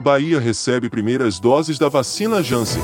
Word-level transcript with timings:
Bahia 0.00 0.40
recebe 0.40 0.88
primeiras 0.88 1.38
doses 1.38 1.78
da 1.78 1.88
vacina 1.88 2.42
Janssen. 2.42 2.82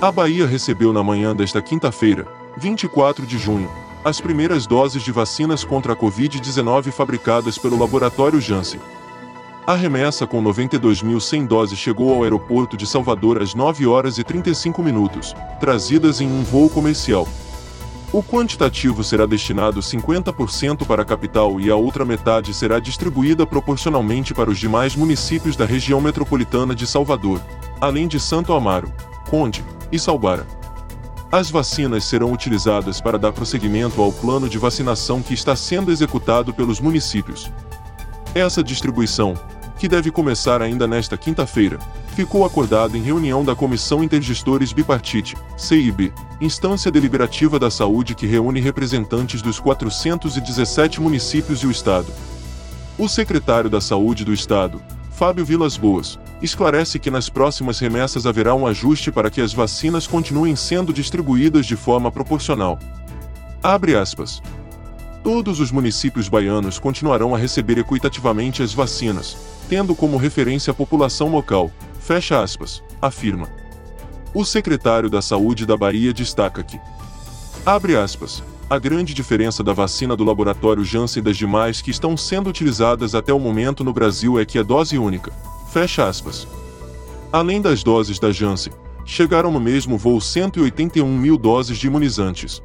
A 0.00 0.10
Bahia 0.10 0.46
recebeu 0.46 0.90
na 0.90 1.02
manhã 1.02 1.36
desta 1.36 1.60
quinta-feira, 1.60 2.26
24 2.56 3.26
de 3.26 3.36
junho, 3.36 3.70
as 4.02 4.18
primeiras 4.18 4.66
doses 4.66 5.02
de 5.02 5.12
vacinas 5.12 5.62
contra 5.62 5.92
a 5.92 5.96
Covid-19 5.96 6.90
fabricadas 6.90 7.58
pelo 7.58 7.78
laboratório 7.78 8.40
Janssen. 8.40 8.80
A 9.66 9.74
remessa 9.74 10.26
com 10.26 10.42
92.100 10.42 11.46
doses 11.46 11.78
chegou 11.78 12.14
ao 12.14 12.22
aeroporto 12.22 12.78
de 12.78 12.86
Salvador 12.86 13.40
às 13.40 13.54
9 13.54 13.86
horas 13.86 14.16
e 14.16 14.24
35 14.24 14.82
minutos, 14.82 15.34
trazidas 15.60 16.20
em 16.20 16.26
um 16.26 16.42
voo 16.42 16.70
comercial. 16.70 17.28
O 18.12 18.22
quantitativo 18.22 19.02
será 19.02 19.24
destinado 19.24 19.80
50% 19.80 20.86
para 20.86 21.00
a 21.00 21.04
capital 21.04 21.58
e 21.58 21.70
a 21.70 21.76
outra 21.76 22.04
metade 22.04 22.52
será 22.52 22.78
distribuída 22.78 23.46
proporcionalmente 23.46 24.34
para 24.34 24.50
os 24.50 24.58
demais 24.58 24.94
municípios 24.94 25.56
da 25.56 25.64
região 25.64 25.98
metropolitana 25.98 26.74
de 26.74 26.86
Salvador, 26.86 27.40
além 27.80 28.06
de 28.06 28.20
Santo 28.20 28.52
Amaro, 28.52 28.92
Conde 29.30 29.64
e 29.90 29.98
Salbara. 29.98 30.46
As 31.32 31.50
vacinas 31.50 32.04
serão 32.04 32.30
utilizadas 32.30 33.00
para 33.00 33.18
dar 33.18 33.32
prosseguimento 33.32 34.02
ao 34.02 34.12
plano 34.12 34.46
de 34.46 34.58
vacinação 34.58 35.22
que 35.22 35.32
está 35.32 35.56
sendo 35.56 35.90
executado 35.90 36.52
pelos 36.52 36.80
municípios. 36.80 37.50
Essa 38.34 38.62
distribuição, 38.62 39.32
que 39.82 39.88
deve 39.88 40.12
começar 40.12 40.62
ainda 40.62 40.86
nesta 40.86 41.16
quinta-feira, 41.16 41.76
ficou 42.14 42.44
acordada 42.44 42.96
em 42.96 43.02
reunião 43.02 43.44
da 43.44 43.52
Comissão 43.52 44.00
Intergestores 44.00 44.72
Bipartite, 44.72 45.36
CIB, 45.58 46.12
instância 46.40 46.88
deliberativa 46.88 47.58
da 47.58 47.68
saúde 47.68 48.14
que 48.14 48.24
reúne 48.24 48.60
representantes 48.60 49.42
dos 49.42 49.58
417 49.58 51.00
municípios 51.00 51.64
e 51.64 51.66
o 51.66 51.70
Estado. 51.72 52.06
O 52.96 53.08
secretário 53.08 53.68
da 53.68 53.80
Saúde 53.80 54.24
do 54.24 54.32
Estado, 54.32 54.80
Fábio 55.10 55.44
Vilas 55.44 55.76
Boas, 55.76 56.16
esclarece 56.40 57.00
que 57.00 57.10
nas 57.10 57.28
próximas 57.28 57.80
remessas 57.80 58.24
haverá 58.24 58.54
um 58.54 58.68
ajuste 58.68 59.10
para 59.10 59.32
que 59.32 59.40
as 59.40 59.52
vacinas 59.52 60.06
continuem 60.06 60.54
sendo 60.54 60.92
distribuídas 60.92 61.66
de 61.66 61.74
forma 61.74 62.12
proporcional. 62.12 62.78
Abre 63.60 63.96
aspas. 63.96 64.40
Todos 65.22 65.60
os 65.60 65.70
municípios 65.70 66.28
baianos 66.28 66.80
continuarão 66.80 67.32
a 67.32 67.38
receber 67.38 67.78
equitativamente 67.78 68.60
as 68.60 68.74
vacinas, 68.74 69.36
tendo 69.68 69.94
como 69.94 70.16
referência 70.16 70.72
a 70.72 70.74
população 70.74 71.28
local, 71.30 71.70
fecha 72.00 72.42
aspas, 72.42 72.82
afirma. 73.00 73.48
O 74.34 74.44
secretário 74.44 75.08
da 75.08 75.22
Saúde 75.22 75.64
da 75.64 75.76
Bahia 75.76 76.12
destaca 76.12 76.60
que, 76.64 76.80
abre 77.64 77.96
aspas, 77.96 78.42
a 78.68 78.78
grande 78.80 79.14
diferença 79.14 79.62
da 79.62 79.72
vacina 79.72 80.16
do 80.16 80.24
laboratório 80.24 80.84
Janssen 80.84 81.22
das 81.22 81.36
demais 81.36 81.80
que 81.80 81.92
estão 81.92 82.16
sendo 82.16 82.50
utilizadas 82.50 83.14
até 83.14 83.32
o 83.32 83.38
momento 83.38 83.84
no 83.84 83.92
Brasil 83.92 84.40
é 84.40 84.44
que 84.44 84.58
é 84.58 84.64
dose 84.64 84.98
única, 84.98 85.30
fecha 85.72 86.08
aspas. 86.08 86.48
Além 87.32 87.60
das 87.60 87.84
doses 87.84 88.18
da 88.18 88.32
Janssen, 88.32 88.72
chegaram 89.04 89.52
no 89.52 89.60
mesmo 89.60 89.96
voo 89.96 90.20
181 90.20 91.06
mil 91.06 91.38
doses 91.38 91.78
de 91.78 91.86
imunizantes, 91.86 92.60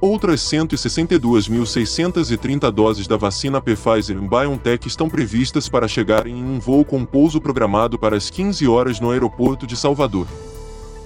Outras 0.00 0.40
162.630 0.42 2.70
doses 2.70 3.08
da 3.08 3.16
vacina 3.16 3.60
Pfizer 3.60 4.16
BioNTech 4.20 4.86
estão 4.86 5.08
previstas 5.08 5.68
para 5.68 5.88
chegar 5.88 6.28
em 6.28 6.36
um 6.36 6.60
voo 6.60 6.84
com 6.84 7.04
pouso 7.04 7.40
programado 7.40 7.98
para 7.98 8.16
as 8.16 8.30
15 8.30 8.68
horas 8.68 9.00
no 9.00 9.10
aeroporto 9.10 9.66
de 9.66 9.76
Salvador. 9.76 10.28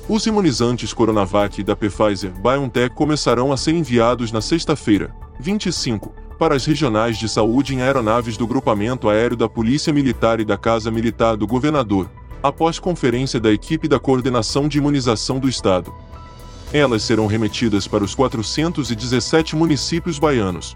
Os 0.06 0.26
imunizantes 0.26 0.92
Coronavac 0.92 1.62
da 1.62 1.74
Pfizer 1.74 2.32
BioNTech 2.32 2.94
começarão 2.94 3.50
a 3.50 3.56
ser 3.56 3.72
enviados 3.72 4.30
na 4.30 4.42
sexta-feira, 4.42 5.16
25, 5.40 6.12
para 6.38 6.54
as 6.54 6.66
regionais 6.66 7.16
de 7.16 7.30
saúde 7.30 7.74
em 7.74 7.80
aeronaves 7.80 8.36
do 8.36 8.46
Grupamento 8.46 9.08
Aéreo 9.08 9.38
da 9.38 9.48
Polícia 9.48 9.90
Militar 9.90 10.38
e 10.38 10.44
da 10.44 10.58
Casa 10.58 10.90
Militar 10.90 11.34
do 11.34 11.46
Governador, 11.46 12.10
após 12.42 12.78
conferência 12.78 13.40
da 13.40 13.50
equipe 13.50 13.88
da 13.88 13.98
Coordenação 13.98 14.68
de 14.68 14.76
Imunização 14.76 15.38
do 15.38 15.48
Estado. 15.48 15.94
Elas 16.72 17.02
serão 17.02 17.26
remetidas 17.26 17.86
para 17.86 18.02
os 18.02 18.14
417 18.14 19.54
municípios 19.54 20.18
baianos. 20.18 20.74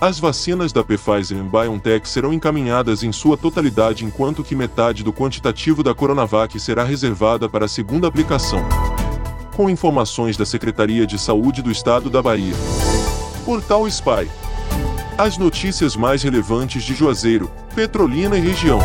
As 0.00 0.18
vacinas 0.18 0.72
da 0.72 0.82
Pfizer 0.82 1.38
e 1.38 1.42
BioNTech 1.42 2.08
serão 2.08 2.32
encaminhadas 2.32 3.04
em 3.04 3.12
sua 3.12 3.36
totalidade 3.36 4.04
enquanto 4.04 4.42
que 4.42 4.56
metade 4.56 5.04
do 5.04 5.12
quantitativo 5.12 5.82
da 5.82 5.94
Coronavac 5.94 6.58
será 6.58 6.82
reservada 6.82 7.48
para 7.48 7.66
a 7.66 7.68
segunda 7.68 8.08
aplicação. 8.08 8.66
Com 9.54 9.68
informações 9.68 10.36
da 10.36 10.46
Secretaria 10.46 11.06
de 11.06 11.18
Saúde 11.18 11.60
do 11.60 11.70
Estado 11.70 12.08
da 12.08 12.22
Bahia. 12.22 12.54
Portal 13.44 13.86
Spy. 13.86 14.28
As 15.18 15.36
notícias 15.36 15.94
mais 15.94 16.22
relevantes 16.22 16.82
de 16.82 16.94
Juazeiro, 16.94 17.50
Petrolina 17.74 18.36
e 18.36 18.40
região. 18.40 18.80